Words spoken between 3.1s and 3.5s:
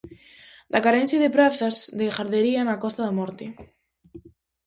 Morte.